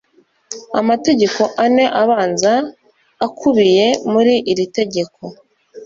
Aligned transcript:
Amategeko 0.79 1.41
ane 1.63 1.85
abanza 2.01 2.53
akubiye 3.25 3.87
muri 4.11 4.33
iri 4.51 4.65
tegeko 4.77 5.21